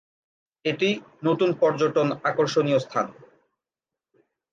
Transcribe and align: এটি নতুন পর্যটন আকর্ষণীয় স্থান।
এটি 0.65 0.89
নতুন 1.23 1.49
পর্যটন 1.61 2.07
আকর্ষণীয় 2.23 2.79
স্থান। 2.79 3.05